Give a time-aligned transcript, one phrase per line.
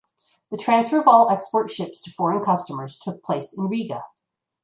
[0.49, 4.03] The transfer of all export ships to foreign customers took place in Riga.